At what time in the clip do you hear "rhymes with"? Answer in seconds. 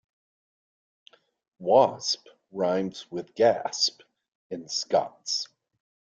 2.51-3.35